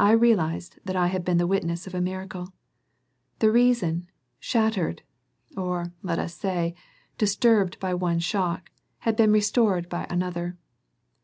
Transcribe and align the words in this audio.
I 0.00 0.10
realized 0.10 0.80
that 0.84 0.96
I 0.96 1.06
had 1.06 1.24
been 1.24 1.38
the 1.38 1.46
witness 1.46 1.86
of 1.86 1.94
a 1.94 2.00
miracle. 2.00 2.52
The 3.38 3.52
reason, 3.52 4.08
shattered, 4.40 5.02
or, 5.56 5.92
let 6.02 6.18
us 6.18 6.34
say, 6.34 6.74
disturbed 7.18 7.78
by 7.78 7.94
one 7.94 8.18
shock, 8.18 8.70
had 9.06 9.14
been 9.14 9.30
restored 9.30 9.88
by 9.88 10.08
another. 10.10 10.56